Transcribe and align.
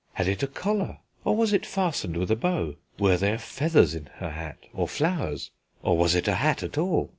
Had 0.13 0.27
it 0.27 0.41
a 0.41 0.47
collar, 0.47 0.97
or 1.23 1.35
was 1.35 1.53
it 1.53 1.63
fastened 1.63 2.17
with 2.17 2.31
a 2.31 2.35
bow? 2.35 2.73
Were 2.97 3.17
there 3.17 3.37
feathers 3.37 3.93
in 3.93 4.07
her 4.15 4.31
hat, 4.31 4.57
or 4.73 4.87
flowers? 4.87 5.51
Or 5.83 5.95
was 5.95 6.15
it 6.15 6.27
a 6.27 6.33
hat 6.33 6.63
at 6.63 6.75
all? 6.75 7.09